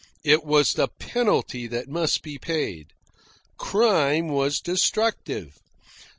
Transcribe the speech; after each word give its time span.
It 0.23 0.43
was 0.43 0.73
the 0.73 0.87
penalty 0.87 1.67
that 1.67 1.87
must 1.87 2.23
be 2.23 2.39
paid. 2.39 2.87
Crime 3.59 4.29
was 4.29 4.59
destructive. 4.59 5.59